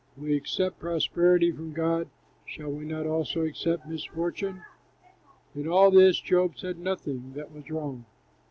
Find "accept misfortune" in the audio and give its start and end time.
3.45-4.63